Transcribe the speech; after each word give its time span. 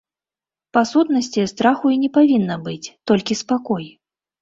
Па 0.77 0.81
сутнасці, 0.91 1.45
страху 1.53 1.85
і 1.99 2.01
не 2.07 2.11
павінна 2.19 2.61
быць, 2.67 2.93
толькі 3.13 3.41
спакой. 3.45 3.85